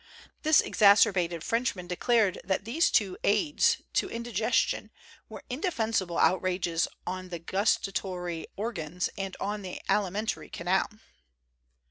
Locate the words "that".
2.43-2.65